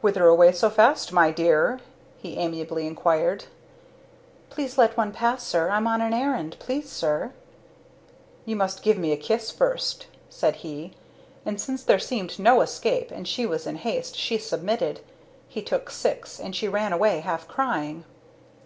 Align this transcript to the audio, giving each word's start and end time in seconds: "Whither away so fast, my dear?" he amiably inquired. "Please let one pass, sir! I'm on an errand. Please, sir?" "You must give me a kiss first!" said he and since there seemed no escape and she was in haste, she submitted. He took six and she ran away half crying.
"Whither 0.00 0.24
away 0.26 0.52
so 0.52 0.70
fast, 0.70 1.12
my 1.12 1.30
dear?" 1.30 1.80
he 2.16 2.38
amiably 2.38 2.86
inquired. 2.86 3.44
"Please 4.48 4.78
let 4.78 4.96
one 4.96 5.12
pass, 5.12 5.42
sir! 5.46 5.68
I'm 5.68 5.86
on 5.86 6.00
an 6.00 6.14
errand. 6.14 6.56
Please, 6.58 6.88
sir?" 6.90 7.34
"You 8.46 8.56
must 8.56 8.82
give 8.82 8.96
me 8.96 9.12
a 9.12 9.18
kiss 9.18 9.50
first!" 9.50 10.06
said 10.30 10.56
he 10.64 10.94
and 11.44 11.60
since 11.60 11.84
there 11.84 11.98
seemed 11.98 12.38
no 12.38 12.62
escape 12.62 13.10
and 13.10 13.28
she 13.28 13.44
was 13.44 13.66
in 13.66 13.76
haste, 13.76 14.16
she 14.16 14.38
submitted. 14.38 15.00
He 15.46 15.60
took 15.60 15.90
six 15.90 16.40
and 16.40 16.56
she 16.56 16.68
ran 16.68 16.94
away 16.94 17.20
half 17.20 17.46
crying. 17.46 18.06